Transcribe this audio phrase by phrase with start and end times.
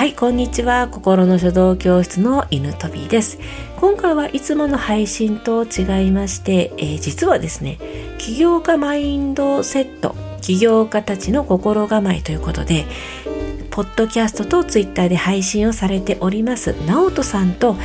[0.00, 0.88] はい、こんにちは。
[0.88, 3.38] 心の書道教室の犬飛びです。
[3.76, 7.76] 今回はいつもの配信と違いまして、えー実はですね、
[8.16, 12.86] 起業家マインドセット、起業家たちの心構えということで、
[13.70, 17.76] ポッドキャストとツイッターで配信をされております、直人さんと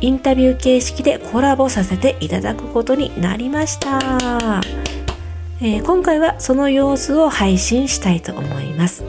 [0.00, 3.98] インタビュー形式でコラボさせていただくことになりました。
[5.60, 9.02] えー今回はその様子を配信したいと思います。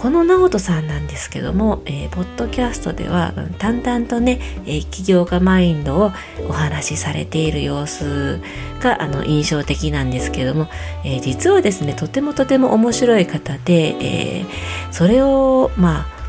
[0.00, 6.10] この直人さんなんですけども、えーポッドキャストではうん淡々とね、えー起業家マインドを
[6.48, 8.40] お話しされている様子
[8.80, 10.68] があの印象的なんですけども、
[11.04, 14.46] えー実はですねとてもとても面白い方で、え
[14.90, 16.20] それをまあ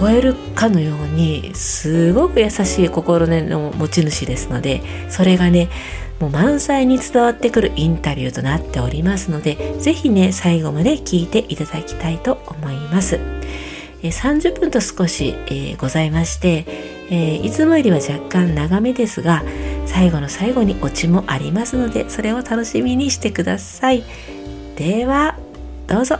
[0.00, 5.68] 超えるかのようにすごく優しい心の持ち主ですのでそれがね
[6.20, 13.16] もう満載に伝わってくるインタビューとなっておりますのでぜひね最後まで聞いていただきたいと思います。
[14.02, 16.64] えー30分と少し、えーございまして、
[17.10, 19.42] えーいつもよりは若干長めですが
[19.86, 24.04] 最後の最後にオチもありますのでそれを楽しみにしてください。
[24.76, 25.36] では
[25.86, 26.18] どうぞ。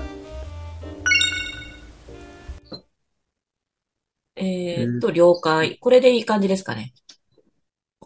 [4.36, 5.78] えーっと、了解。
[5.80, 6.92] これでいい感じですかね。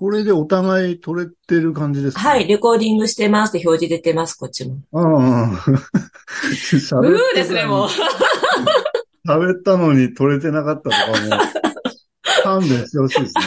[0.02, 2.30] これでお互い取れてる感じですか？
[2.30, 4.78] はい、レコーディングしてますって表示出てます、こっちも。
[4.90, 7.88] うんう ーですね、もう。
[9.30, 11.42] 喋ったのに取れてなかったとかも、
[12.42, 13.42] 勘弁してほしいですね。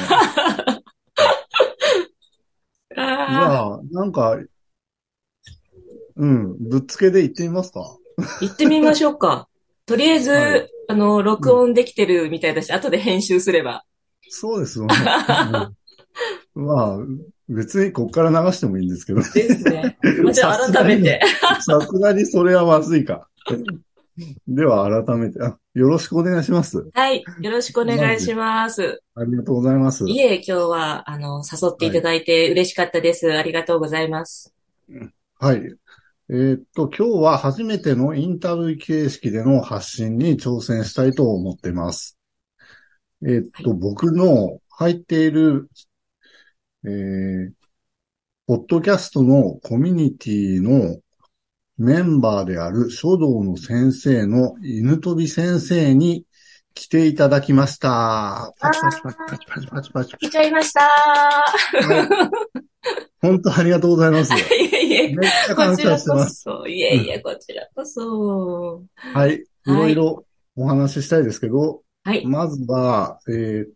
[2.96, 4.38] じあゃあ、なんか、
[6.16, 7.82] うん、ぶっつけで行ってみますか？
[8.18, 9.50] ー行ってみましょうか。
[9.86, 13.84] とりあえず、はいあの、録音できてるみたいだし、後で編集すれば。
[14.30, 14.96] そうですよね。
[16.56, 16.98] うんまあ、
[17.50, 19.22] 別にこっから流してもいいんですけど。
[19.22, 19.98] ですね。
[20.24, 21.20] まあじゃあ改めて。
[21.62, 23.28] さすがにそれはまずいか。
[24.48, 26.90] では改めてあ、よろしくお願いします。
[26.94, 27.24] はい。
[27.42, 29.02] よろしくお願いします。
[29.16, 30.06] ありがとうございます。
[30.08, 33.38] いえ、今日は、あの、誘っていただいて嬉しかったです。
[33.38, 34.54] ありがとうございます。
[35.38, 35.58] はい。
[36.30, 42.18] えーっと、今日は初めてのインタビュー形式での発信に挑戦したいと思っています。
[43.22, 45.70] えーっと、僕の入っている、
[46.88, 47.52] えー、
[48.46, 51.00] ポッドキャストのコミュニティの
[51.78, 56.26] メンバーである書道の先生の犬飛び先生に
[56.76, 58.54] 来ていただきました。
[58.60, 60.18] パチパチパチパチパチパチパチ。
[60.18, 62.46] 来ちゃいましたはい
[63.20, 64.32] 本当ありがとうございます。
[64.54, 66.42] いえいえ、めっちゃこ感ちらこ謝してます。
[66.44, 66.68] そ。
[66.68, 68.84] いえいえ、こちらこそ。
[68.96, 69.38] はい。
[69.38, 70.26] いろいろ
[70.56, 72.24] お話ししたいですけど、はい。
[72.28, 73.75] まずは、えー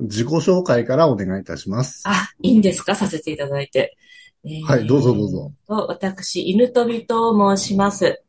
[0.00, 2.02] 自己紹介からお願いいたします。
[2.06, 2.94] あ、いいんですか？
[2.94, 3.96] させていただいて。
[4.44, 5.52] えーはいどうぞどうぞ。
[5.68, 8.22] と私、犬飛びと申します。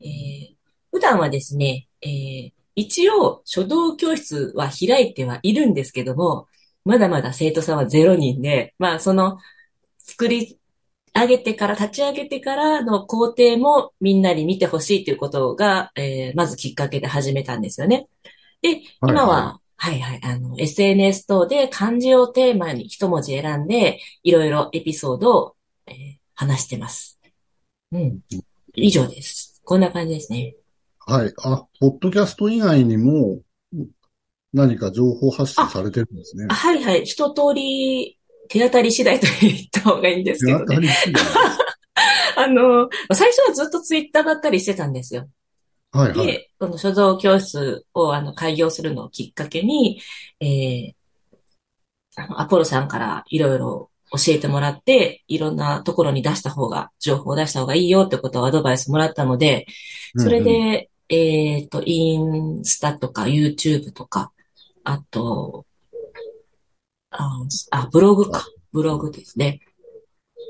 [0.00, 0.54] えー
[0.92, 6.46] 普段はですね、えー一応、書道教室は開いてはいるんですけども、
[6.84, 9.38] まだまだ生徒さんは0人で、まあ、その、
[9.98, 10.58] 作り
[11.14, 18.08] 上げてから、立ち上げてからの工程もみんなに見てほしいということが、えーまずきっかけで始めたんですよね。
[18.60, 27.18] で、今は、はいはい、あの、SNS 等で漢字をテーマに一文字選んで、いろいろエピソードを、えー話してます。
[27.92, 28.20] うん。
[28.74, 29.60] 以上です。
[29.64, 30.54] こんな感じですね。
[31.06, 31.32] はい。
[31.42, 33.40] あ、ポッドキャスト以外にも
[34.52, 36.54] 何か情報発信されてるんですねあ。
[36.54, 37.04] はいはい。
[37.04, 38.18] 一通り
[38.48, 40.64] 手当たり次第と言った方がいいんですけどね。
[40.64, 41.24] 手当たり次第
[42.36, 45.28] あの、最初はずっとツイッターばっかりしてたんですよ。
[45.94, 46.26] はいはい。
[46.26, 50.00] で、この書道教室をあの開業するのをきっかけに、
[50.40, 50.94] えー
[52.16, 59.66] あの、アポロさんからいろいろ教えてもらって、いろんなところに出した方が、情報を出した方がいいよってことをアドバイスもらったので、
[60.16, 64.32] それうんうん、で、えっと、インスタとか YouTube とか、
[64.84, 65.66] あと、
[67.10, 67.40] あ、
[67.70, 68.44] あブログか。
[68.72, 69.60] ブログですね。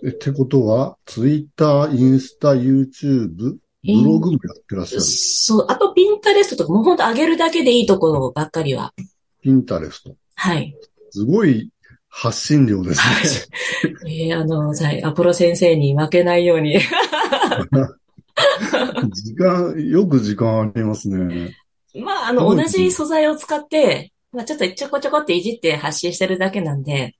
[0.05, 5.03] えってことは、ツイッター、インスタ、YouTube、ブログもやってらっしゃる。
[5.03, 8.95] そう、あとピンタレストとか、もうほんと上げるだけでいいところばっかりは。
[9.43, 10.17] ピンタレスト。
[10.37, 10.75] はい。
[11.11, 11.71] すごい
[12.09, 13.49] 発信量です
[13.87, 13.93] ね。
[14.31, 16.79] えーあの、はい、アポロ先生に負けないように。
[19.13, 21.55] 時間、よく時間ありますね。
[21.95, 27.17] まあ、あの、うん同じ素材を使って、まあ、ちょっとちょこちょこっていじって発信してるだけなんで、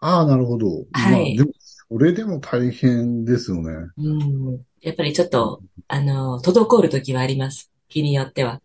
[0.00, 0.66] ああ、なるほど。
[0.92, 1.52] はいまあ、でも、
[1.92, 3.70] それでも大変ですよね。
[3.98, 7.70] うん、やっぱりちょっと、あの、滞る時はあります。
[7.90, 8.62] 日によっては。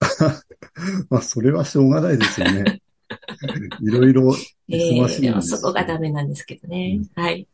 [1.08, 2.82] まあ、それはしょうがないですよね。
[3.80, 4.34] いろいろ
[4.68, 7.00] え忙しいんですーでもそこがダメなんですけどね。
[7.14, 7.48] はい。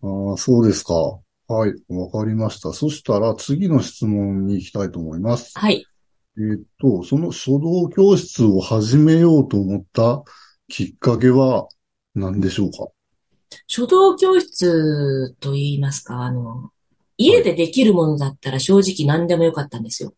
[0.00, 0.94] ああ、そうですか。
[0.94, 2.72] はい、わかりました。
[2.72, 5.52] そしたら次の質問に行きたいと思います。
[5.58, 5.84] はい。
[6.38, 10.24] えーっと、その書道教室を始めようと思った
[10.68, 11.68] きっかけは
[12.14, 12.88] 何でしょうか？
[13.66, 16.70] 書道教室と言いますか、あの、
[17.16, 20.14] 家でできるものだったら正直何でもよかったんですよ。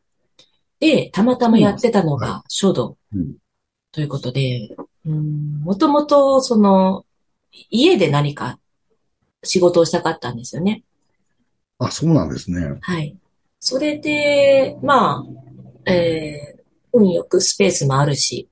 [0.80, 3.36] で、たまたまやってたのはが書道うん
[3.92, 7.04] ということで、うんもともとその、
[7.70, 8.58] 家で何か
[9.42, 10.82] 仕事をしたかったんですよね。
[11.78, 12.78] あ、そうなんですね。
[12.80, 13.16] はい。
[13.58, 15.24] それで、ま
[15.86, 16.56] あ、えー
[16.96, 18.48] 運よくスペースもあるし、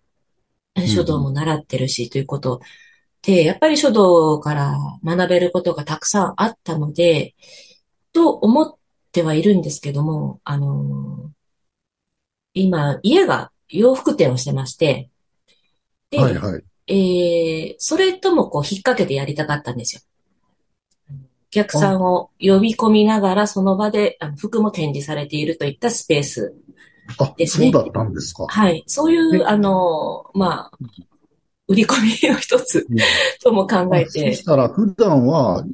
[0.78, 2.66] ん書道も習ってるし、ということで、
[3.32, 7.34] やっぱり書道から学べることがたくさんあったので、
[8.12, 8.74] と思っ
[9.12, 11.34] てはいるんですけども、あのー
[12.54, 15.10] 今、家が洋服店をしてまして、
[16.10, 16.62] で、はいはい。
[16.86, 20.02] えー、それともこう引っ掛けてやりたかったんですよ。
[21.10, 21.14] お
[21.50, 26.54] 客さんを呼び込みながらその場であの服も展示されているといったスペース。
[27.18, 28.46] あ、ですねそうだったんですか。
[28.48, 28.84] はい。
[28.86, 30.78] そういう、えあの、まあ、
[31.68, 32.98] 売り込みの一つうん
[33.42, 35.64] とも考えあそてし、たら普段は、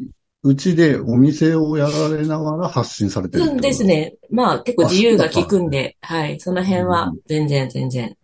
[0.43, 4.15] うちでお店をやられながら発信されてるってうですね。
[4.31, 6.41] まあ結構自由が利くんで、はい。
[6.41, 8.17] その辺は全然全然。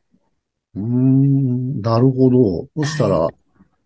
[0.74, 2.84] うーん、なるほど。
[2.84, 3.28] そしたら、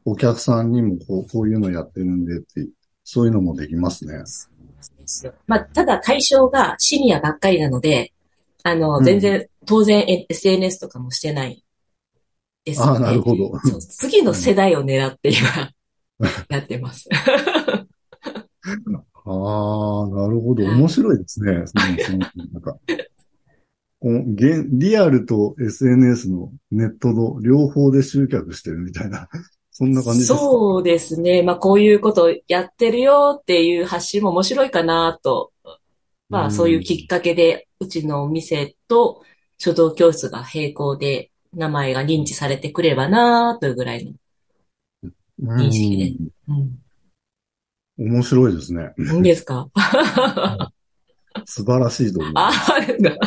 [0.05, 2.69] お客さんにもこうこういうのやってるんでって、
[3.03, 4.15] そういうのもできますね。
[4.15, 4.25] で
[5.07, 5.35] すよ。
[5.47, 8.13] まあ、ただ対象がシニアばっかりなので、
[8.63, 11.65] あの、うん全然、当然え SNS とかもしてない
[12.65, 13.53] ですああ、のでなるほど。
[13.91, 15.71] 次の世代を狙って今、
[16.49, 17.09] やってます。
[17.13, 17.87] あ
[19.33, 20.65] あ、なるほど。
[20.65, 21.65] はい面白いですね。
[21.67, 22.19] そのその
[22.53, 22.77] なんか、
[24.01, 29.29] この現リアルと SNS のネットの両方で集客してるみたいな、
[29.71, 30.39] そんな感じですか？
[30.39, 31.43] そうですね。
[31.43, 35.53] まあ、こういうことをやってるよっていう発信も面白いかなと。
[36.29, 39.23] まあ、そういうきっかけで、うちのお店と
[39.59, 44.13] 書道教室が並行で名前が認知されてくればなというぐらいの。
[44.13, 44.21] うん
[45.43, 46.13] 認識で
[47.99, 48.13] うん。
[48.13, 48.93] 面白いですね。
[48.99, 49.69] いいんですか？
[51.47, 52.73] 素晴らしいと思います。
[52.73, 53.19] ああ、ですか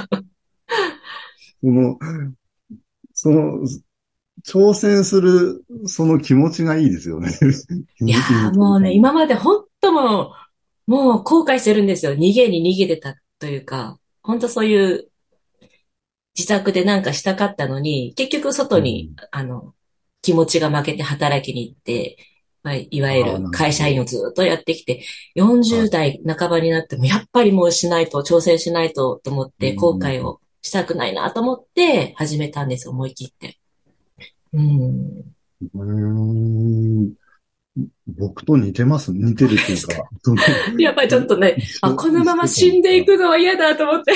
[1.62, 1.98] その、
[3.14, 3.60] その、
[4.46, 7.32] 挑戦する、その気持ちがいいですよね。
[8.02, 10.34] いやー もうね、今まで本当も
[10.88, 12.14] う、もう後悔してるんですよ。
[12.14, 15.08] 逃げに逃げてたというか、本当そういう
[16.38, 19.74] 自宅でなんかしたかったのに、結局外に、あの、
[20.22, 22.18] 気持ちが負けて働きに行って、
[22.64, 25.04] まあ、いわゆる会社員をずっとやってきて、
[25.36, 33.60] 40代半ばになっても、やっぱりもうしないと、挑戦しないとと思って、うん後悔をしたくないなと思って始めたんです、思い切って。
[34.54, 35.36] うん。
[35.74, 35.84] うー
[37.10, 37.14] ん
[38.06, 39.12] 僕と似てます？
[39.12, 40.04] 似てるっていうか。
[40.78, 44.12] やっぱりちょっとね、あ、このまま死んでいくのは嫌だと思って。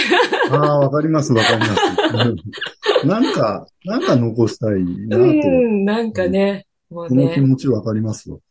[0.52, 3.08] ああ、わかります、わかります。
[3.08, 7.48] なんか、なんか残したいなと、うん、なんかね、もうこの気ね。
[7.48, 8.30] 持ちわかります？
[8.30, 8.42] よ。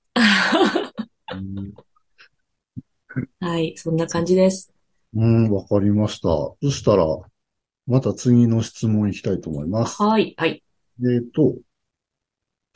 [1.33, 1.73] うん
[3.41, 4.75] はい、そんな感じです。
[5.15, 6.29] うん、わかりました。
[6.29, 7.07] そしたら、
[7.87, 10.03] また次の質問いきたいと思います。
[10.03, 10.63] はい、はい。
[11.01, 11.55] えっと、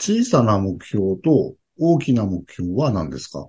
[0.00, 3.48] 小さな目標と大きな目標は何ですか？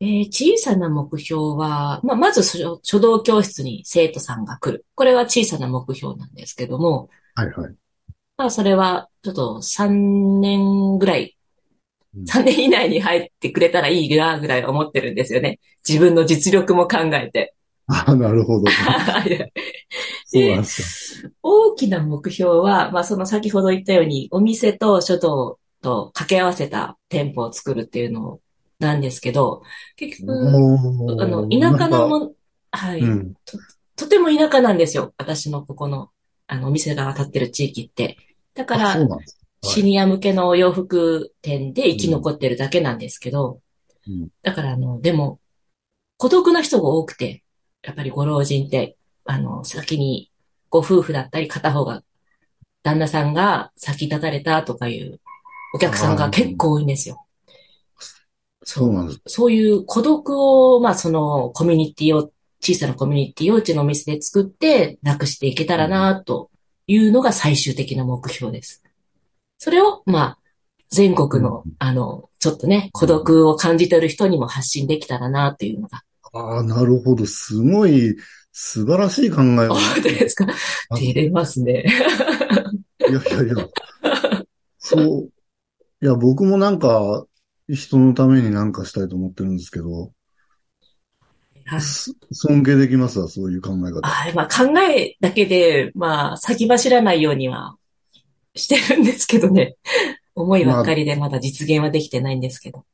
[0.00, 4.86] えー小さな目標は、まあ、まず書書道教室に生徒さんが来る。
[4.94, 7.74] これは小さな目標なんですけども、はいはい。
[8.36, 11.36] まあ、それはちょっと3年ぐらい、
[12.16, 15.58] うん3年以内に入ってくれたらいいな、ぐらい思ってるんですよね。
[15.86, 17.54] 自分の実力も考えて。
[17.88, 18.70] ああ、なるほど。
[20.26, 21.28] そうなんですか。
[21.42, 28.40] 大きな目標は、まあ、その先ほど言ったように、お店と書道と掛け合わせた店舗を作るっていうの
[28.80, 29.62] なんですけど、
[29.96, 32.32] 結局、あの、田舎のもん、
[32.72, 33.34] はい、うん。
[33.94, 35.12] とても田舎なんですよ。
[35.18, 36.10] 私のここの、
[36.46, 38.16] あの、お店が立ってる地域って。
[38.54, 38.96] だから、
[39.62, 43.60] シニア向けの洋服店で生き残ってるだけなんですけど、
[44.06, 45.38] うんだからあの、でも、
[46.18, 47.42] 孤独な人が多くて、
[47.82, 50.30] やっぱりご老人って、あの、先に
[50.68, 52.02] ご夫婦だったり片方が、
[52.82, 55.20] 旦那さんが先立たれたとかいう
[55.74, 57.26] お客さんが結構多いんですよ。
[58.62, 59.20] そうなんです。
[59.26, 66.48] そういう孤独を、まあそのコミュニティを、小さなコミュニティをうちのお店で作ってなくしていけたらなと
[66.86, 68.82] いうのが最終的な目標です。
[69.58, 70.38] それを、まあ、
[70.88, 76.04] 全国の、うんあの、ちょっとね、孤独を感じてる人にも発信できたらなというのが。
[76.32, 77.26] ああ、なるほど。
[77.26, 78.16] すごい
[78.52, 79.74] 素晴らしい考えを。
[79.74, 80.46] 本当ですか？
[80.88, 81.84] あ照れますね。
[83.00, 83.68] いやいやいや。
[84.78, 85.28] そう。
[86.04, 87.24] いや、僕もなんか、
[87.66, 90.12] 人のためになんかしたいと思ってるんですけど、
[91.64, 91.80] はい。
[91.80, 94.00] す尊敬できますわ、そういう考え方。
[94.06, 97.76] あまあ考えだけで、まあ先走らないようには
[98.54, 99.76] してるんですけどね。
[100.36, 102.84] 思いばっかりでまだ実現はできてないんですけど。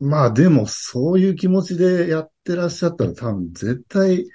[0.00, 4.26] まあでも、そういう気持ちでやってらっしゃったら多分絶対、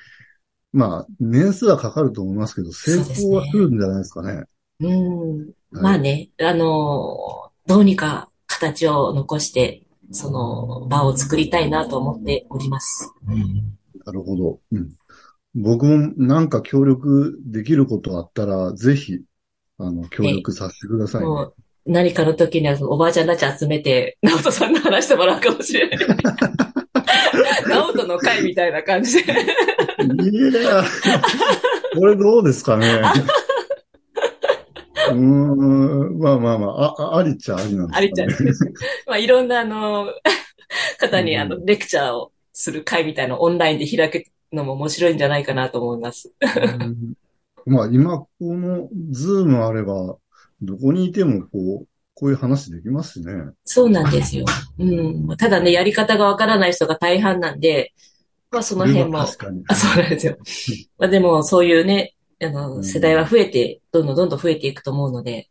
[0.71, 4.45] まあ年数はかかると思いますけど、成功は来るんじゃないですかね。
[4.79, 5.39] うん。
[5.39, 13.13] はいまあね、あの、どうにか形を残して、その場を作りたいなと思っております。
[14.06, 14.60] なるほど。
[14.72, 14.91] うん。
[15.56, 19.22] 僕もなんか協力できることあったら、ぜひ、
[19.77, 21.27] あの、協力させてくださいね。
[21.27, 21.53] もう
[21.86, 26.00] 何かの時にはおばあちゃんたち集めて、直人さんの話してもらうかもしれない。
[27.68, 29.34] 直人の会みたいな感じで。
[29.34, 30.84] いや、
[31.98, 33.01] これどうですかね。
[35.12, 37.96] うーん、まあまあまあ、あ、ありっちゃありなんですかね。
[37.98, 38.34] ありっちゃあり
[39.08, 40.08] まあ、いろんなあの、
[41.00, 46.32] 方にあの、うレクチャーをする会みたいなオンラインで開くのも面白いんじゃないかなと思います。
[46.41, 47.13] うん
[47.65, 50.18] まあ今、このズームあれば、
[50.62, 53.34] どこにいてもこう、こういう話できますしね。
[53.65, 54.46] そうなんですよ。
[54.80, 55.38] うん。
[55.38, 57.94] ただね、やり方がわからない人が大半なんで、
[58.51, 59.63] まあその辺も、確かに。
[59.68, 60.38] あ、そうなんですよ。
[60.98, 62.83] まあでも、そういうね、あうの、ん。
[62.83, 65.50] 世代は増えて、どんどんどんどん増えていくと思うので、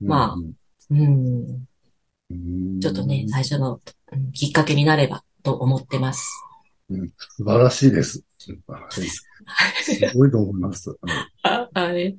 [0.00, 0.34] まあ
[0.90, 1.66] うん。
[2.80, 3.80] ちょっとね、最初の、
[4.12, 6.30] うんきっかけになればと思ってます。
[6.88, 8.22] 素晴らしいです。
[8.66, 10.96] はいすごいと思います。
[11.42, 12.16] あ、あれ、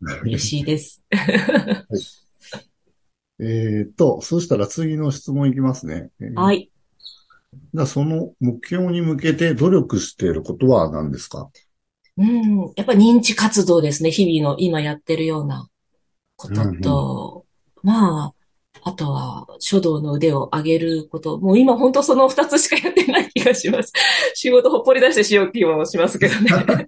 [0.24, 1.02] 嬉しいです。
[3.40, 6.10] えっと、そしたら次の質問いきますね。
[6.34, 6.70] はいい。
[7.74, 11.50] じゃあその目標に向けて努力していることは何ですか？
[12.18, 14.10] うん、やっぱ認知活動ですね。
[14.10, 15.68] 日々の今やってるような
[16.36, 17.46] ことと、
[17.82, 18.34] まあ、
[18.84, 21.38] あとは書道の腕を上げること。
[21.38, 23.92] もう今本当その二つしかやってない気がします。
[24.34, 26.50] 仕事ほっぽり出してしようっていう気もしますけどね。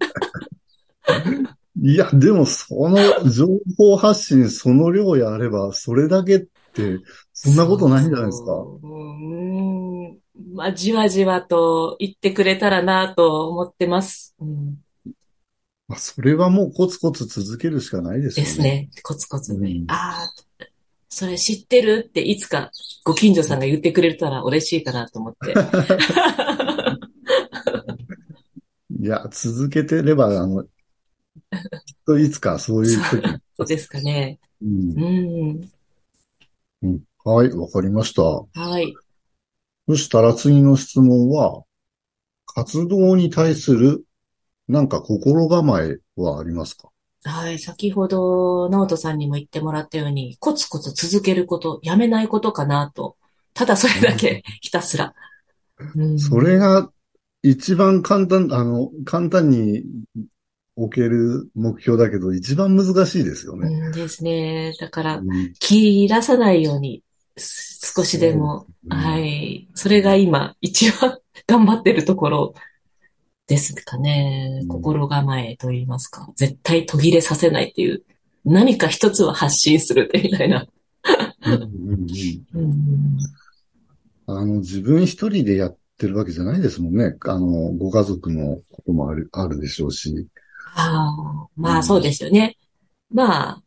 [1.83, 2.99] いや、でもその
[3.31, 6.99] 情報発信その量やれば、それだけって、
[7.33, 8.53] そんなことないんじゃないですか？
[8.83, 10.19] うん、
[10.55, 14.35] まあ、じわじわと言ってくれたらなと思ってます。
[14.41, 14.79] うん、
[15.87, 18.51] まあ、それはもうコツコツ続けるしかないですよね。
[18.51, 18.91] ですね。
[19.03, 19.71] コツコツね。
[19.71, 20.35] うんああ、
[21.09, 22.71] それ知ってるっていつか
[23.05, 25.55] ご近所さんが言ってくれたら嬉しいかなと思って。
[28.99, 30.71] いや、続けてれば、あの、きっ
[32.07, 33.23] といつかそういう時、
[33.57, 34.41] そうですかね。
[34.63, 35.05] うんう
[35.53, 35.71] ん。
[36.83, 38.23] うんはい、わかりました。
[38.23, 38.95] はい。
[39.89, 41.63] そしたら次の質問は、
[42.47, 44.05] 活動に対する
[44.69, 46.89] なんか心構えはありますか？
[47.25, 47.59] はい。
[47.59, 53.17] 先ほど、直人さんにも言ってもらったように、コツコツ続けること、やめないことかなと。
[53.55, 55.15] ただそれだけ、ひたすら。
[55.97, 56.91] うんそれが
[57.43, 59.85] 一番簡単、あの、簡単に
[60.77, 63.69] 置ける目標だけど、一番難しいですよね。
[63.69, 64.73] うんですね。
[64.81, 67.03] だから、うん切らさないように、
[67.37, 69.69] す少しでも、うんはい。
[69.75, 72.55] それが今、一番頑張ってるところ
[73.47, 74.65] ですかねう。
[74.65, 76.31] ん心構えと言いますか。
[76.37, 78.03] 絶対途切れさせないっていう。
[78.45, 80.67] 何か一つは発信するってみたいな。
[81.47, 81.63] うんうん
[82.55, 83.19] うんうん
[84.27, 87.15] あの、自分一人でやってるわけじゃないですもんね。
[87.27, 90.27] あの、ご家族のこともある、あるでしょうし。
[90.75, 92.57] ああ、まあそうですよね。
[93.11, 93.63] まあ、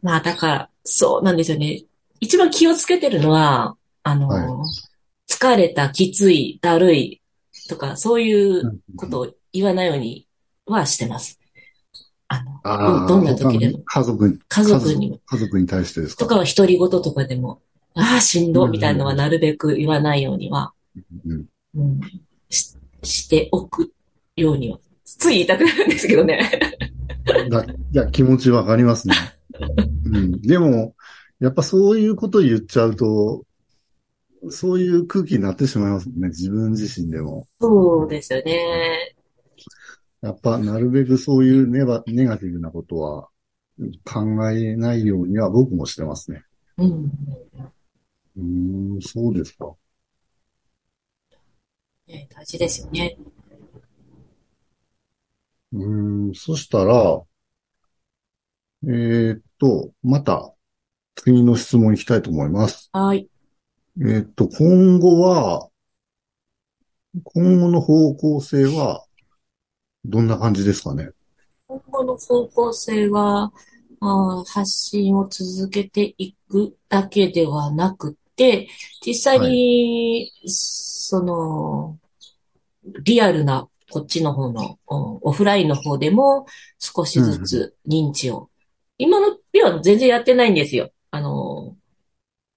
[0.00, 1.84] まあだから、そうなんですよね。
[2.20, 4.46] 一番気をつけてるのは、あの、はい
[5.28, 7.21] 疲れた、きつい、だるい
[7.72, 10.28] とか、そういうことを言わないように
[10.66, 11.38] はしてます。
[12.28, 13.80] あの、ああ、どんな時でも。
[13.84, 16.24] 家族に、家族にも、家族に対してですか？
[16.24, 17.60] とかは独り言とかでも、
[17.94, 20.72] ああ、しんど、みたいなのはなるべく言わないようには、
[21.26, 22.00] うんうん、
[22.48, 23.92] ししておく
[24.36, 24.78] ようには。
[25.04, 26.50] つい言いたくなるんですけどね。
[27.50, 29.14] だいや、気持ちわかりますね。
[30.06, 30.40] うん。
[30.40, 30.94] でも、
[31.40, 33.44] やっぱそういうこと言っちゃうと、
[34.50, 36.28] そういう空気になってしまいますね。
[36.28, 37.46] 自分自身でも。
[37.60, 39.14] そうですよね。
[40.20, 43.28] やっぱ、なるべくそういうネバネガティブなことは
[44.04, 46.44] 考えないようには僕もしてますね。
[46.78, 47.12] うん。
[48.36, 49.74] うーん、そうですか。
[52.06, 53.16] ね大事ですよね。
[55.72, 57.22] うーん、そしたら、
[58.84, 60.52] えーっと、また
[61.16, 62.90] 次の質問いきたいと思います。
[62.92, 63.28] はい。
[64.00, 65.68] えーっと、今後は、
[67.24, 69.04] 今後の方向性は、
[70.04, 71.10] どんな感じですかね？
[71.68, 73.52] 今後の方向性は、
[74.00, 78.68] あー発信を続けていくだけではなくて、
[79.04, 81.98] 実際に、その、
[83.04, 86.46] リアルな、こっちの方の、おオフラインの方でも
[86.78, 88.48] 少しずつ認知を。
[88.96, 90.90] 今の日は全然やってないんですよ。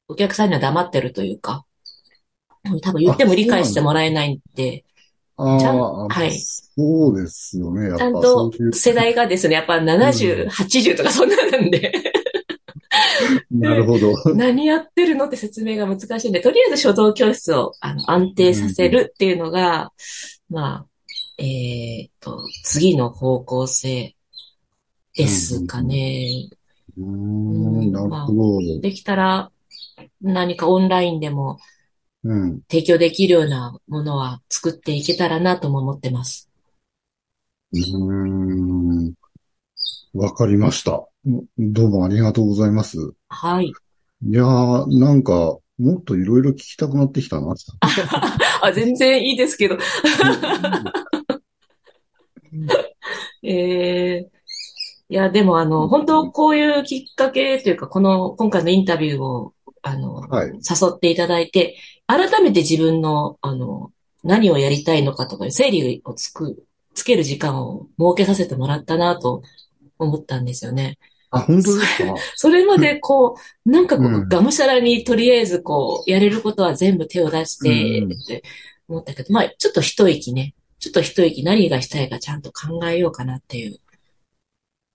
[0.08, 1.66] お客さんには黙ってるというか、
[2.82, 4.84] 多分言っても理解してもらえないんで、
[5.38, 7.90] あちゃんあ、はいそうですよね。
[7.90, 11.92] やっぱちゃんと世代がですね、やっぱ70、80とかそんななんで、
[13.52, 14.14] なるほど。
[14.36, 19.92] 何やってるのって説明が難しいんで、とりあえず書道教室をあの安定させるっていうのが、
[20.50, 20.86] まあ、
[21.38, 24.16] えっ、と、次の方向性
[25.16, 26.50] ですかね。
[26.98, 28.80] うーん、なるほど。
[28.80, 29.52] できたら、
[30.26, 31.60] 何かオンラインでも
[32.24, 32.62] うん。
[32.70, 36.50] 提供できるようなものは作っていけたらなとも思ってます。
[37.72, 39.14] うーん。
[40.16, 41.08] わかりました。
[41.58, 42.98] どうもありがとうございます。
[43.30, 43.68] はい。
[43.68, 43.74] い
[44.34, 47.54] やー、なんか、もっといろいろ聞きたくなってきたな。
[48.64, 49.78] あ、全然いいですけど。
[53.44, 54.36] えー
[55.08, 59.54] いや、でもあの、本当こういうきっかけというか、この、今回のインタビューを、
[59.86, 60.48] あの、はい。
[60.50, 61.78] 誘っていただいて、
[62.08, 63.92] 改めて自分の、あの、
[64.24, 66.66] 何をやりたいのかとか整理をつく、
[66.96, 69.44] つける時間を設けさせてもらったなと
[70.00, 70.98] 思ったんですよね。
[71.30, 72.16] あ、本当ですか？
[72.36, 78.44] それまでこう、なんかこう、うんがむしゃらにとりあえずこう、やれることは全部手を出してうんって
[78.88, 83.80] 思ったけど、まあちょっと一息ね、ちょっと一息何がしたいかちゃんと考えようかなっていう、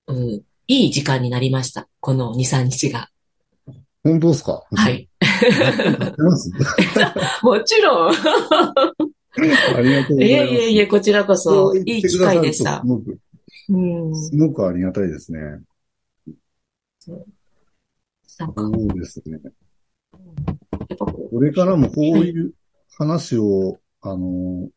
[0.08, 1.86] うん、いい時間になりました。
[2.00, 3.08] この2、3日が。
[4.02, 4.64] 本当ですか？
[4.70, 5.08] はい。
[7.42, 8.14] もちろん。
[9.36, 10.12] ありがとうございます。
[10.14, 12.86] いえいえいえ、こちらこそいい機会でしたす。
[12.86, 13.18] ごく、
[13.68, 14.16] うん。
[14.16, 15.38] すごくありがたいですね。
[17.04, 17.24] そう
[18.98, 19.38] ですね。
[20.98, 22.52] ここれからもこういう
[22.96, 24.68] 話を、あの、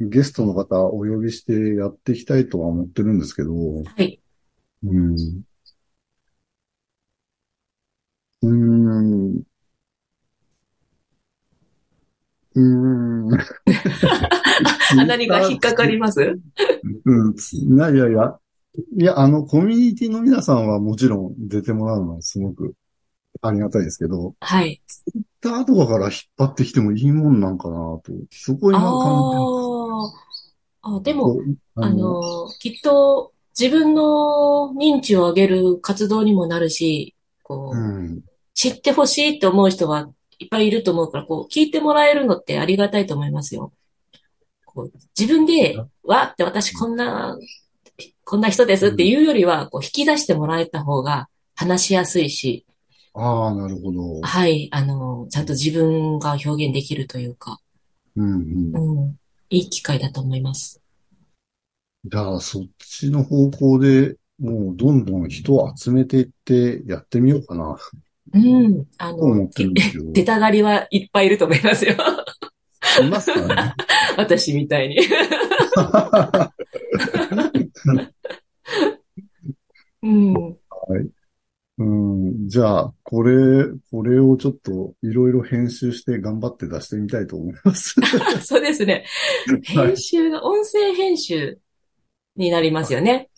[0.00, 4.20] ゲストの方お呼びしてやっていきたいとは思ってるんですけど、う、はい。
[4.84, 5.16] うん。
[8.42, 9.42] うーん。
[12.54, 13.34] うーん。
[13.34, 13.38] あ
[15.06, 16.38] 何が引っかかります？
[17.04, 17.34] うん。
[17.34, 18.38] いやいやいや。
[18.98, 22.74] いや、あの、コミュニティの皆さんはもちろん出てもらうのはすごく
[23.40, 24.82] ありがたいですけど、はい。
[24.86, 28.12] ツイッターとかから引っ張ってきてもいいもんなんかなと。
[28.30, 30.12] そこ今考
[30.82, 30.96] ああ。
[30.96, 32.20] あ、でも、るあ、の、
[32.60, 37.15] きっと自分の認知を上げる活動にもなるし、
[37.46, 38.22] こう、うん。
[38.54, 40.08] 知ってほしいって思う人は
[40.40, 43.72] いっぱいいると思うから、こう、聞いてもらえるのってありがたいと思いますよ。
[44.64, 47.38] こう自分で、わーって私こんな、
[48.24, 52.66] こんな人ですっていうよりは、こう、引き出してもらえた方が話しやすいし、
[53.14, 54.20] ああ、なるほど。
[54.20, 57.60] はい、あの、ちゃんと自分が表現できるというか、
[58.14, 59.04] うんうん。
[59.04, 60.82] うん、いい機会だと思います。
[62.04, 67.76] じゃあ、そっちの方向で、もうどんどん人を集めていってやってみようかな、
[68.34, 69.48] うん、あの。
[70.12, 71.94] 出たがりはいっぱいいると思いますよ。
[73.02, 73.74] いますかね？
[74.16, 74.98] 私みたいに。
[80.02, 80.56] うん。
[81.78, 87.96] うん、じゃあ、これ、これをちょっといろいろ編集して頑張って出してみたいと思います。
[88.42, 89.04] そうですね。
[89.74, 91.58] はい編集が、音声編集
[92.36, 93.28] になりますよね。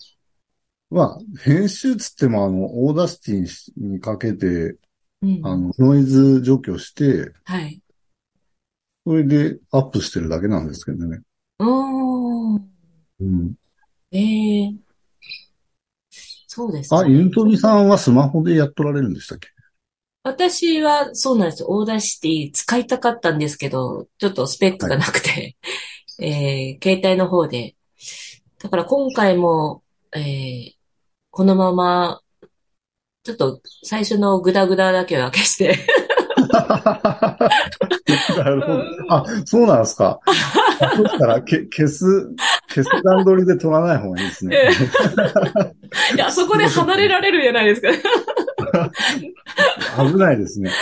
[0.91, 4.77] まあ、編集つっても、あの、 Audacity にかけて、
[5.23, 5.41] うん。
[5.43, 7.81] あの、ノイズ除去して、はい。
[9.07, 11.21] それでアップしてるだけなんですけどね。
[11.59, 12.71] うーん。
[13.21, 13.55] うん。
[14.13, 14.75] ええ
[16.47, 17.11] そうですあ、ね。
[17.13, 19.49] ユントビさんはスマホでやっとられるんでしたっけ？
[20.23, 21.69] 私はそうなんですよ。
[21.71, 25.57] Audacity 使いたかったんですけど、ちょっとスペックがなくて、
[26.21, 27.77] えー携帯の方で。
[28.59, 30.78] だから今回も、えー
[31.39, 32.21] このまま、
[33.23, 35.79] ちょっと最初のグダグダだけは消して、
[38.37, 38.83] なるほど。
[39.09, 40.19] あ、そうなんですか。
[40.97, 42.29] そしたら、け、消す、
[42.67, 44.57] 消す段取りで取らない方がいいですね。
[46.17, 47.91] いや、そこで離れられるじゃないですか。
[50.11, 50.73] 危ないですね。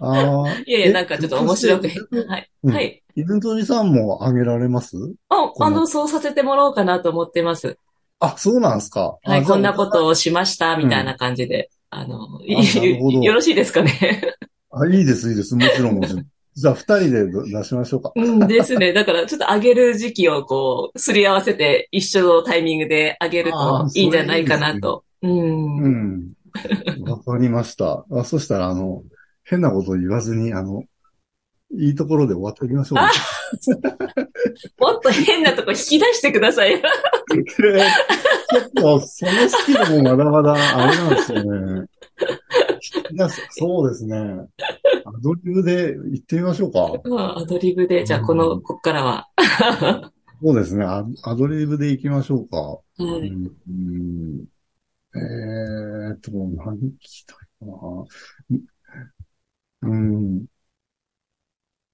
[0.00, 0.48] ああ。
[0.64, 1.90] いやいや、なんかちょっと面白く、え
[2.28, 2.48] はい。
[2.62, 3.02] うんはい。
[3.16, 4.96] イルトニさんもあげられます？
[5.28, 7.76] あ、あの、そうさせてもらおうかなと思ってます。
[8.22, 9.18] あ、そうなんですか。
[9.24, 11.70] はい、こんなことをしました、みたいな感じで。
[11.90, 14.22] あの、いあなるほどよろしいですかね。
[14.70, 15.56] あ、いいです、いいです。
[15.56, 16.26] もちろん、もちろん。
[16.54, 18.12] じゃあ、二人で出しましょうか。
[18.14, 18.92] うんですね。
[18.92, 25.04] だから、ちょっと上げる時期をこう、すり合わせて、一緒のタイミングで上げるといいんじゃないかなと。
[25.22, 25.76] うん。
[25.78, 26.32] うん。
[27.08, 28.04] わかりました。
[28.10, 29.02] あ、そしたら、あの、
[29.44, 30.84] 変なこと言わずに、あの、
[31.78, 33.10] いいところで終わっておきましょうか。
[34.78, 36.78] もっと変なとこ引き出してくださいよ。
[37.28, 41.86] 結構、そのスキルもまだまだあれなんですよね。
[43.50, 44.16] そうですね。
[45.04, 46.92] アドリブで行ってみましょうか。
[47.08, 49.28] まあ、アドリブで、じゃあこの、こっからは。
[50.42, 50.84] そうですね。
[50.84, 52.56] アアドリブで行きましょうか。
[52.58, 53.28] はい。
[53.28, 54.44] うんうん
[55.14, 58.04] えーっと、何聞きたいかな。
[59.82, 60.46] うん。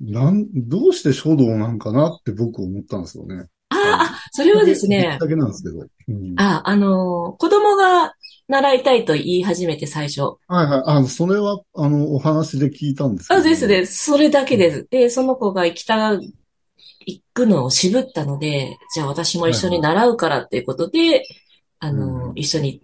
[0.01, 3.47] なん、どうして書道なんかなって僕思ったんですよね。
[3.71, 5.81] ああ、それはですねだ、けなんですけど。
[6.09, 8.15] うんあ、あのー子供が
[8.49, 10.23] 習いたいと言い始めて最初。
[10.47, 10.83] はいはい。
[10.87, 13.41] あの、それは、あの、お話で聞いたんですけど。
[13.41, 14.05] あ、ですです。
[14.05, 14.89] それだけです。
[14.91, 21.25] で、その子が行きた、行くのを渋ったので、じゃあ私も一緒に習うからっていうことで、
[21.79, 22.83] あのー、うん一緒に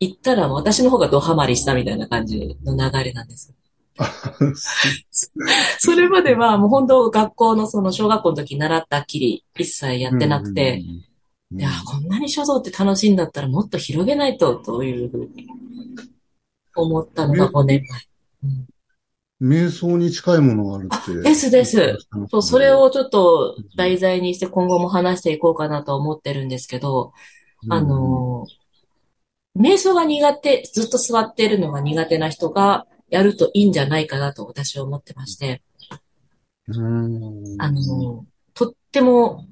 [0.00, 3.54] 行ったら私の方がドハマりしたみたいな感じの流れなんです。
[5.78, 10.82] それまではもう本当学校のその小学校の時習ったっきり一切やってなくて、
[11.50, 15.46] うん、いや、こんなに書道って楽しいんだったらもっと広げないと、というふうに
[16.74, 17.82] 思ったのが5年
[19.40, 20.96] 瞑想に近いものがあるって。
[20.96, 21.76] あですです。
[21.76, 22.28] 前。
[22.28, 27.12] そう、それをちょっと題材にして今後も話していこうかなと思ってるんですけど、
[27.68, 28.46] あ、の、
[29.56, 35.62] 瞑想が苦手、ずっと座ってるのが苦手な人がやるといいんじゃないかなと私は思ってまして、
[36.68, 39.46] うん、あの、とっても、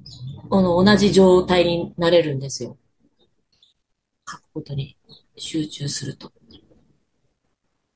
[0.49, 2.77] あの、同じ状態になれるんですよ。
[4.27, 4.97] 書くことに
[5.37, 6.31] 集中すると。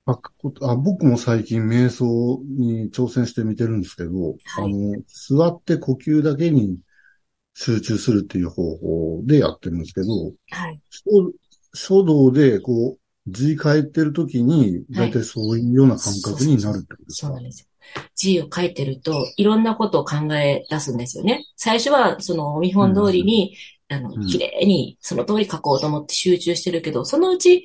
[0.08, 6.78] 書くことあ僕も最近瞑想に挑戦してみてるんですけど、はいあの、座って呼吸だけに
[7.54, 10.08] 集中するっていう方法でやってるんですけど、
[10.52, 10.82] はい。
[10.90, 11.12] 書
[11.74, 17.28] 書道でこう字書いてるときに、だいたいそういうような感覚になるってことですか？
[17.28, 17.68] そうなんですよ。
[18.16, 21.46] 字を書いてると、いろんなことを考え出すんですよね。
[21.56, 23.56] 最初は、その、お見本通りに、
[23.90, 27.64] あのう、ん綺麗に、その通り書こうと思って集中してるけど、そのうち、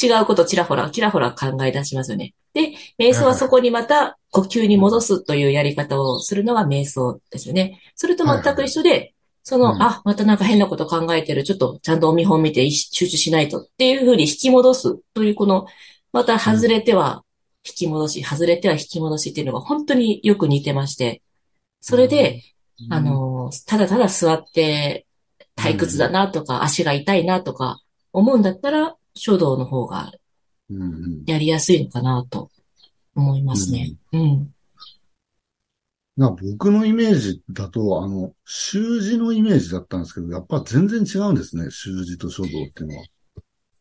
[0.00, 2.34] 違うことちらほら、ちらほら考え出しますよね。
[2.54, 7.80] で、瞑想はそこにまた呼吸に戻すというやり方をするのが瞑想ですよね。
[7.96, 9.14] それと全く一緒で、
[9.48, 11.42] その、うんあ、またなんか変なこと考えてる。
[11.42, 15.66] ちょっとちゃんとお見本見て集中しないとっていうふうに引き戻すという、この、
[16.12, 17.24] また外れては
[17.66, 21.22] 引き戻し、外れては引き戻しっていうのが本当によく似てまして、
[21.80, 22.42] それで、
[22.90, 25.06] あ、の、ただただ座って
[25.56, 27.80] 退屈だなとか、足が痛いなとか
[28.12, 30.12] 思うんだったら、書道の方が
[30.70, 32.50] うんうんやりやすいのかなと
[33.14, 33.94] 思いますね。
[34.12, 34.54] うん。
[36.18, 43.04] な僕のイメージだと、あの、習字のイメージだったんですけど、やっぱ全然違うんですね、習字と書道っていうのは。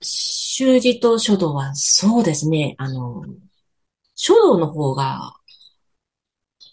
[0.02, 3.23] 習字と書道はそうですね、あの、
[4.13, 5.34] 書道の方が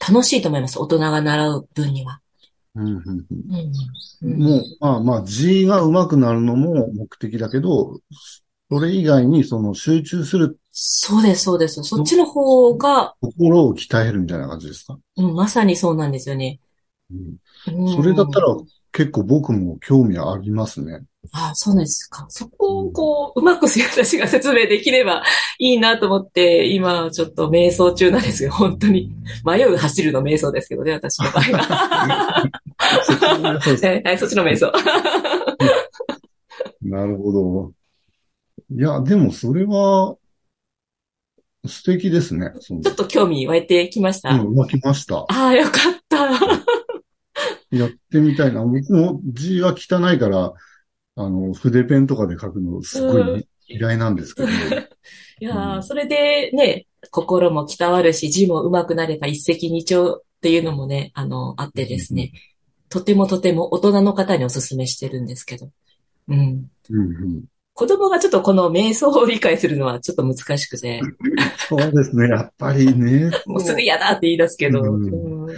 [0.07, 0.79] 楽しいと思います。
[0.79, 2.21] 大人が習う分には。
[2.75, 3.27] うんうんうん
[4.23, 4.33] うん。
[4.33, 8.01] うんもう、まあまあ、字が上手くなるのも目的だけど、
[8.71, 11.81] それ以外にその集中するそうです、そうです。
[11.85, 16.59] そっちの方が、心を鍛えるみたいな感じですか、うん、まさにそうなんですよね。
[17.13, 17.37] うん、
[17.85, 18.49] うんそれだったら
[18.91, 21.05] 結構僕も興味ありますね。
[21.33, 22.27] あそうなんですか。
[22.29, 25.23] そこをこう、うまく私が説明できれば
[25.59, 28.51] いいなと思って、今ちょっと瞑想中なんですよ。
[28.59, 29.13] 本当に。
[29.45, 31.63] 迷う走るの瞑想ですけどね、私の場合は。
[32.79, 34.73] はいそっちの瞑想。
[36.83, 37.73] なるほど。
[38.77, 40.17] いや、でもそれは
[41.67, 42.53] 素敵ですね。
[42.61, 44.31] ちょっと興味湧いてきました。
[44.31, 45.21] うん、湧きました。
[45.21, 46.31] ああ、よかった。
[47.71, 48.65] やってみたいな。
[48.65, 50.53] 僕も字は汚いから、
[51.17, 54.49] あの、筆ペンとかで書くのすごい嫌いなんですけど。
[55.41, 62.33] いやー、うんそれでね、心も鍛わるし、字も上手くなれば一石二鳥っていうのもね、あの、あってですね、
[62.89, 65.71] とてもとても大人の方にお勧めしてるんですけど。
[66.29, 66.71] うん。
[66.91, 67.45] うんうん、
[67.75, 71.01] 子供がちょっとこの瞑想を理解するのはちょっと難しくて、
[71.69, 72.29] そうですね。
[72.29, 73.31] やっぱりね。
[73.47, 75.57] もうすぐ嫌だって言い出すけど、うんうん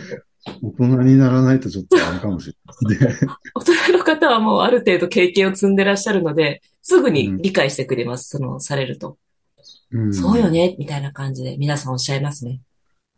[0.62, 2.54] 大人にならないとちょっとあれかもし
[2.88, 3.14] れない。
[3.56, 8.28] 大人の方はもうある程度経験を積んでらっしゃるので、すぐに理解してくれます。
[8.28, 9.18] その、されると。
[9.90, 12.60] うんそうよね、みたいな感じで皆さんおっしゃいますね。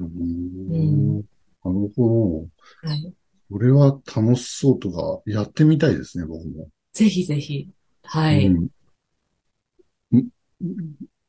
[0.00, 1.22] うんんな
[1.66, 2.48] るほ
[2.82, 2.88] ど。
[2.88, 3.12] はい。
[3.52, 6.68] これは楽しそうとか、やってみたいですね、僕も。
[6.94, 7.68] ぜひぜひ。
[8.04, 8.46] はい。
[8.46, 8.68] うんん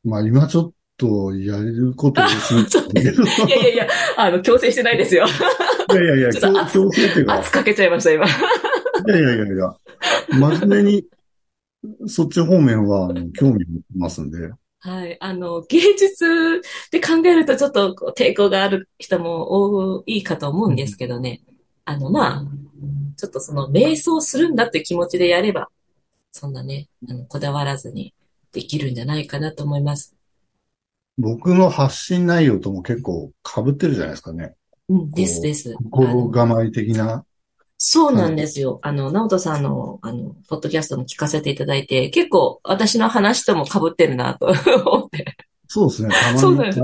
[0.04, 3.02] まあ今ちょっとやれることですね。
[3.48, 3.88] いやいやいや、
[4.18, 5.26] あの、強制してないですよ。
[5.26, 8.26] いやいやいや、 強強制っていうか、圧かけちゃいました、今。
[8.26, 8.30] い
[9.08, 9.74] やいやいやいや、
[10.30, 11.06] 真面目に、
[12.08, 14.52] そっち方面はあの興味持ってますんで。
[14.82, 15.18] はい。
[15.20, 16.62] あの、芸術
[16.92, 21.42] で考えるとちょっと抵抗がある人も多いかと思うんですけどね。
[21.86, 22.46] あの、まあ、
[23.18, 25.70] ちょっとその瞑想するんだっていう気持ちでやれば、
[26.32, 28.14] そんなね、あの、こだわらずに
[28.52, 30.16] できるんじゃないかなと思います。
[31.18, 34.56] 僕の発信内容とも結構被ってるじゃないですかね。
[34.88, 35.76] うん、ですです。
[35.76, 37.26] あ心の構え的な。
[37.78, 38.80] そうなんですよ。
[38.82, 44.48] あの、直人さんの、あの、ポッドキャストも聞かせていただいて、結構私の話とも被ってるなと
[44.86, 45.38] 思って。
[45.68, 46.10] そうですね。
[46.10, 46.82] たまにそうなんで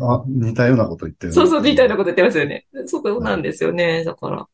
[0.00, 1.32] あ似たようなこと言ってる。
[1.32, 2.66] そうそう、みたいなこと言ってますよね。
[2.86, 4.04] そうなんですよね。
[4.04, 4.48] だから、うん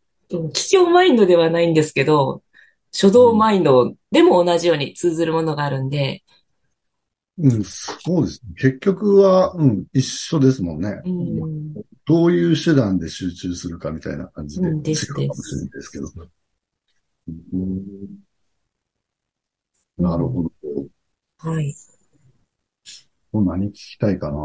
[0.53, 2.42] 企業マインドではないんですけど、
[2.90, 6.23] 書道マインドでも同じように通ずるものがあるんで、
[7.37, 8.55] うん、そうですね。
[8.57, 11.01] 結局は、うん、一緒ですもんね。
[11.05, 11.75] うん、
[12.07, 16.09] どういう手段で集中するかみたいな感じで違ううんですかもしれないですけど。
[17.27, 17.83] うん
[19.97, 20.51] なるほど。
[21.38, 21.73] はい。
[23.33, 24.38] 何聞きたいかな？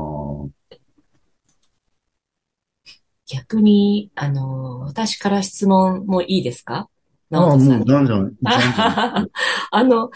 [3.27, 6.87] 逆に、あの、私から質問もいいですか？
[7.31, 8.33] ああ、もう、じゃんじゃん。
[9.71, 10.11] あの、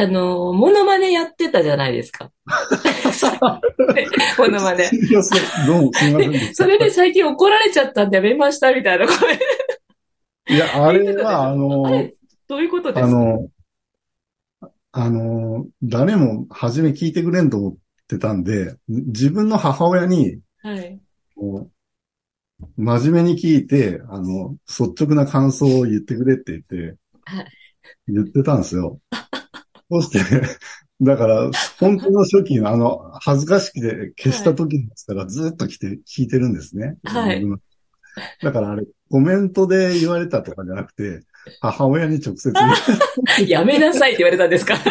[0.00, 2.30] あの、モノマネやってたじゃないですか。
[4.38, 4.88] モノマネ。
[5.66, 6.54] どうもすみません。
[6.54, 10.54] それで最近怒られちゃったんでやめましたみたいな声。
[10.54, 12.08] いや、あれは、あの
[12.46, 13.08] どういうことですか？
[13.08, 13.48] あの、
[14.92, 21.00] あの、誰も初め聞いてくれんと思ってたんで、自分の母親に、はい。
[22.76, 27.46] 真面目に聞いて、あの、率直な感想を言ってくれって言ってはい、
[28.06, 29.00] 言ってたんですよ。
[29.90, 30.18] そして、
[31.00, 36.96] だから、本当の初期のあの、恥ずかしくて消した時ですから、ずっと来て、聞いてるんですね。
[37.04, 37.44] はい。
[38.42, 41.20] だからあれ、コメントで言われたとかじゃなくて、
[41.60, 42.52] 母親に直接
[43.46, 44.74] やめなさいって言われたんですか？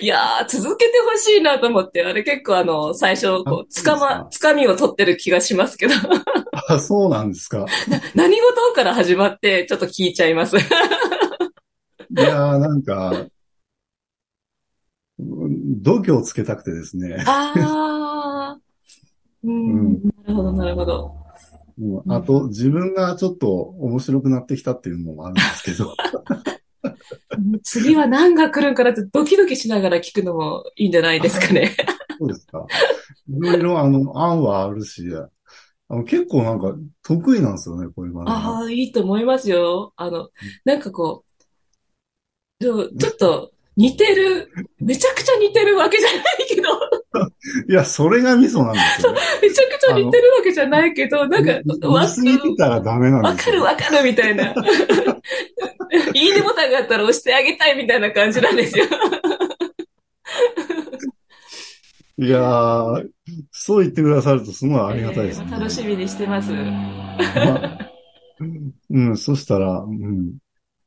[0.00, 5.94] いやー、続けてほしいなと思って、あれ結構あの、最初、こう、つかま、つかみを取ってる気がしますけど、
[6.68, 7.66] あ、そうなんですか？
[8.14, 10.56] 何事から始まって、ちょっと聞いちゃいます。
[12.16, 13.10] いやー、なんか、
[15.18, 17.22] うん度胸をつけたくてですね。
[17.26, 19.48] あー。
[19.48, 21.14] う うんん、なるほど、なるほど。
[21.78, 25.94] もうあと、自分がちょっと面白くなってきたっていうのもあるんですけど。
[27.62, 31.74] 次は何が来るんかなってドキドキしながら聞くのもいいんじゃないですかね。
[32.18, 32.66] そうですか。
[33.28, 35.08] いろいろ、あの、案はあるし、
[35.88, 39.92] あの、結構なんか得意なんですよね、こういう場ああ、いいと思いますよ。
[39.96, 40.28] あの、
[40.64, 41.31] なんかこう、
[42.62, 46.68] ちょっと似てる、めちゃくちゃ似てるわけじゃないけど、
[47.68, 49.20] いや、それがミソなんですよね。
[49.42, 53.50] めちゃくちゃ似てるわけじゃないけど、なんか、わ見すぎてたらダメなんわか。
[53.50, 54.54] るわかるみたいな。
[56.14, 58.86] いいねボタンがあったら押してあげたいみたいな感じなんですよ。
[62.18, 63.08] いやー、
[63.50, 65.46] そう言ってくださるとすごいありがたいですね。
[65.50, 66.52] えー楽しみにしてます。
[66.52, 67.78] ま
[68.90, 70.34] うん、そしたら、うん、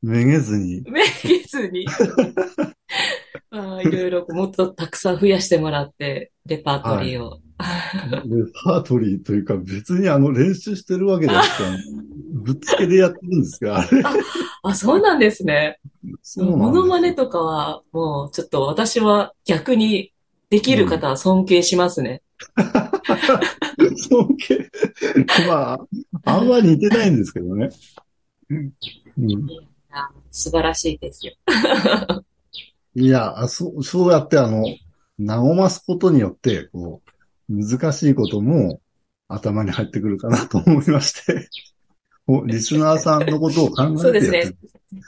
[0.02, 1.86] めげずに、めげずに。
[3.50, 7.40] あーいろいろもっとたくさん増やしてもらって、レパートリーを。
[7.58, 11.62] レパートリーというか別にあの練習してるわけじゃなくて、
[12.34, 14.02] ぶっつけでやってるんですが、あれ、
[14.62, 15.78] あ、そうなんですね。
[16.36, 20.12] モノマネとかは、もうちょっと私は逆に
[20.50, 22.22] できる方は尊敬しますね。
[23.96, 24.70] 尊敬。
[25.48, 25.74] ま
[26.24, 27.70] あ、あんま似てないんですけどね。
[28.50, 28.72] うん、
[29.96, 31.32] あ素晴らしいですよ。
[32.94, 34.64] いや、あそう、そうやってあの、
[35.18, 37.02] 和ますことによって、こ
[37.48, 38.80] う、難しいことも
[39.28, 41.48] 頭に入ってくるかなと思いまして、
[42.28, 44.52] おリスナーさんのことを考えてそうですね。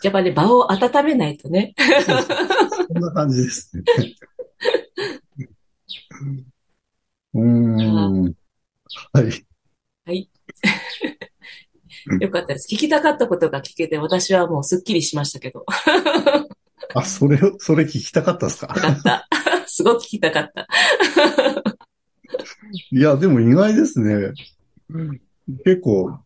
[0.03, 1.75] やっぱり場を温めないとね。
[1.77, 1.85] そ
[2.19, 2.27] うそう
[2.89, 3.83] そんな感じですね。
[7.35, 8.35] うーん。
[9.13, 9.47] はい。
[12.21, 12.69] よかったです。
[12.73, 15.65] 聞きたかったことが聞けて、私はもうすっきりしましたけど。
[16.95, 18.75] あ、それを、それ聞きたかったですか？
[18.75, 19.29] よかった。
[19.67, 20.67] すごく聞きたかった。
[22.91, 24.33] いや、でも意外ですね。
[25.65, 26.19] 結構、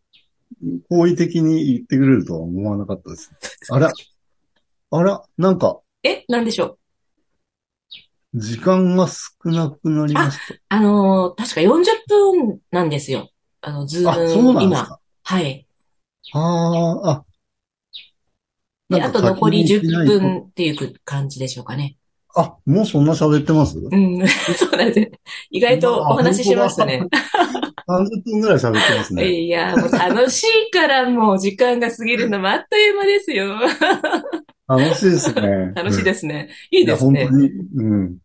[0.88, 3.30] 好意的に言ってくれるとは思わなかったです。
[3.70, 3.92] あら、
[4.90, 6.78] あら、なんか、え、なんでしょ
[8.34, 8.40] う？
[8.40, 13.28] 時間が少なくなりましあのー確か40分なんですよ。
[13.60, 14.12] あの、ズた。
[14.12, 14.86] あ、ーム、今。
[14.86, 15.00] か。
[15.22, 15.66] はい。
[16.32, 17.24] ああ、あ。
[18.88, 21.96] で、あと残り10書きにしないと分っていう感じでしょうかね。
[22.34, 23.78] あ、もうそんな喋ってます？
[23.78, 25.10] うん、 そうなんですね。
[25.50, 27.02] 意外とお話ししますね。
[27.88, 29.30] ?30 分ぐらい喋ってますね。
[29.30, 33.58] いや、もう楽しいからもう時間が過ぎるのもあっという間ですよ。
[34.66, 35.72] 楽しいですね。
[35.76, 36.48] 楽しいですね。
[36.70, 37.26] いいですね。
[37.26, 38.16] 本当に、うん。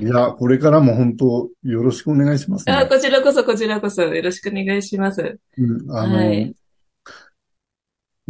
[0.00, 2.88] いや、これからも本当、よろしくお願いしますあ、ね。
[2.88, 5.38] こちらこそ、こちらこそ、よろしくお願いします。
[5.56, 6.54] うん、あの、はい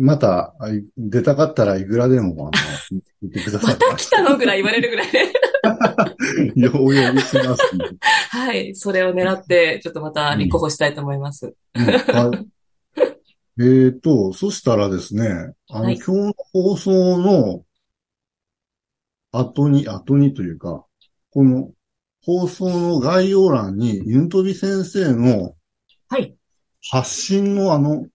[0.01, 0.55] また、
[0.97, 2.57] 出たかったらいくらでも、あ
[2.93, 3.79] の、言ってくださまい。
[3.79, 5.33] た来たのぐらい言われるぐらいね。
[6.55, 7.85] よう呼びしますんで。
[8.31, 8.77] はい。
[8.77, 11.53] それを狙って、ちょっとまた立候補したいと思います。
[11.75, 12.47] うんはい。
[13.61, 17.65] えーと、そしたらですね、あの、はい今日の放送の
[19.33, 20.85] 後に、後にというか、
[21.31, 21.71] この
[22.25, 25.55] 放送の概要欄に、ユントビ先生の
[26.09, 26.35] はい。
[26.91, 28.07] 発信のあの、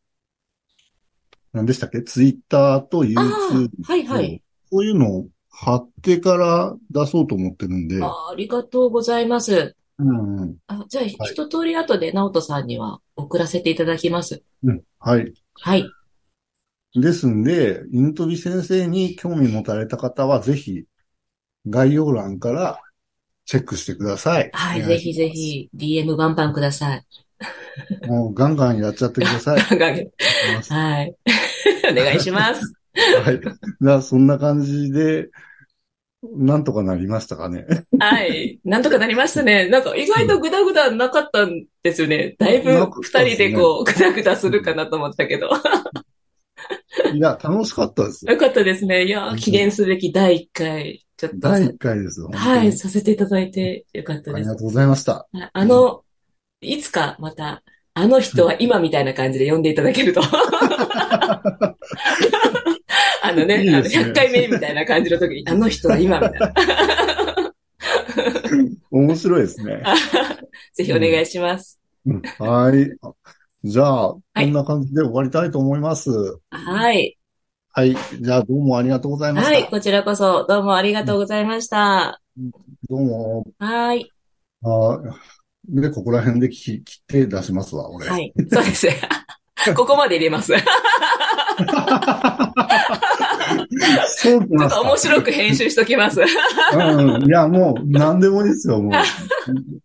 [1.52, 2.02] 何でしたっけ？
[2.02, 4.42] ツイッターとあ YouTube あ、はいはい。
[4.72, 9.76] こういうのを貼ってから出そうと思ってるんで、あありがとうございます。
[10.00, 14.42] うんうんあじゃあ、一通り後で直人さんには送らせていただきます。
[14.64, 15.32] うん、はい。
[15.54, 15.86] はい。
[16.96, 20.86] ですんで、イントビ先生に興味持たれた方は、ぜひ、
[21.68, 22.80] 概要欄から
[23.46, 24.50] チェックしてください。
[24.54, 24.84] はい。
[24.84, 27.06] ぜひぜひ、DM バンバンください。
[28.08, 29.60] もうガンガンやっちゃってください。
[29.60, 31.16] はい。
[31.92, 32.74] お願いします。
[33.26, 33.40] はい。
[33.82, 35.30] じゃあ、そんな感じで、
[36.36, 37.66] なんとかなりましたかね。
[38.00, 38.60] はい。
[38.64, 39.68] なんとかなりましたね。
[39.68, 42.36] なんか意外とグダグダなかったんですよね。
[42.40, 45.50] だいぶ二人でこう、グダグダするかなと思ったけど。
[47.14, 48.34] いや、楽しかったですよ。
[48.34, 49.04] よかったですね。
[49.04, 52.30] いや、記念すべき第1回、ちょっと、第1回ですよ。
[52.34, 54.36] はい、させていただいてよかったです。
[54.36, 55.14] ありがとうございました。
[55.14, 56.04] はいあの、
[56.60, 60.22] いつかまた、あの人は今みたいな感じで呼んでいただけると。
[63.26, 66.54] あのね、あのいいですね100回目みたいな感じの時に、あの人は今みたいな。
[68.92, 69.82] 面白いですね。
[70.76, 71.80] ぜひお願いします。
[72.06, 72.92] うんはい。
[73.64, 76.12] じゃあ、こいんな感じで終わりたいと思います。
[76.50, 77.18] はい。
[77.76, 77.98] はい。
[78.22, 79.52] じゃあ、どうもありがとうございました。
[79.52, 82.22] はい、こちらこそどうもありがとうございました。
[82.88, 83.48] どうも。
[83.58, 84.12] はい。
[84.64, 85.00] あ
[85.68, 88.08] で、ここら辺で切切って出しますわ、俺。
[88.08, 88.32] はい。
[88.52, 89.02] そうですね。
[89.76, 90.54] ここまで入れます。
[90.54, 90.60] ちょ
[94.08, 96.22] そうきまっと面白く編集しときます。
[96.22, 97.26] うん。
[97.26, 98.94] いや、もう、何でもいいですよ、もう。